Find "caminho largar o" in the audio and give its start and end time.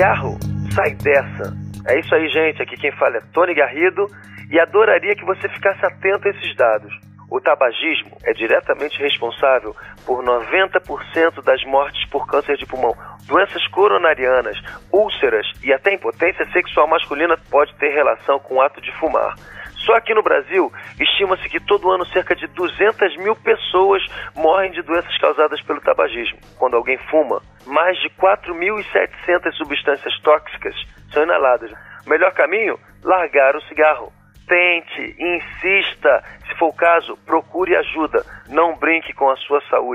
32.32-33.62